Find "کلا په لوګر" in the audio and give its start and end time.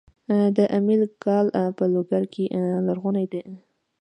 1.23-2.23